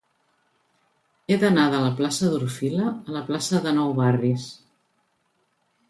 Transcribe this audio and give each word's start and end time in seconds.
He 1.33 1.37
d'anar 1.43 1.67
de 1.75 1.83
la 1.85 1.91
plaça 2.01 2.31
d'Orfila 2.33 2.89
a 2.89 3.17
la 3.19 3.25
plaça 3.31 3.63
de 3.67 3.77
Nou 3.79 3.97
Barris. 4.03 4.51